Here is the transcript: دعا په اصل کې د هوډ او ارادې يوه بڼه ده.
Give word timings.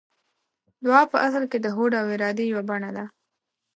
دعا 0.85 1.01
په 1.11 1.17
اصل 1.27 1.43
کې 1.51 1.57
د 1.61 1.67
هوډ 1.75 1.91
او 2.01 2.05
ارادې 2.15 2.45
يوه 2.51 2.63
بڼه 2.69 2.89
ده. 2.97 3.05